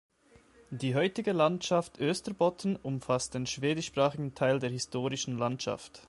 Die 0.71 0.95
heutige 0.95 1.31
Landschaft 1.31 1.99
Österbotten 1.99 2.75
umfasst 2.75 3.35
den 3.35 3.45
schwedischsprachigen 3.45 4.33
Teil 4.33 4.57
der 4.57 4.71
historischen 4.71 5.37
Landschaft. 5.37 5.99